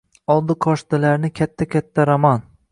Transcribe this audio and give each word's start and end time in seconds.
Oldi-qochdilarni 0.35 1.31
katta-katta 1.43 2.11
roman. 2.15 2.47